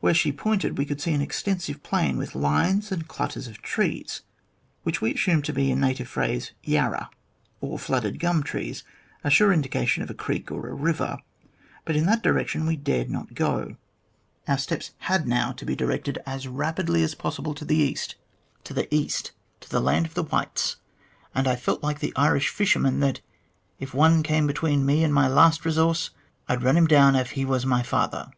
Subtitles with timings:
[0.00, 4.22] Where she pointed we could see an extensive plain with lines and clusters of trees,
[4.82, 7.10] which we assumed to be in native phrase" yarra,"
[7.60, 8.84] or flooded gum trees,
[9.22, 11.18] a sure indication of a creek or a river,
[11.84, 13.76] but in that direction we dared not go.
[14.46, 17.54] Our steps had now to be directed as rapidly 90 THE GLADSTONE COLONY as possible
[17.56, 18.14] to the east,
[18.64, 20.76] to the east, to the land of the whites,
[21.34, 23.20] and I felt like the Irish fisherman that
[23.78, 26.08] 'if any one came between me and my last resource,
[26.48, 28.30] I'd run him down av he was my father.'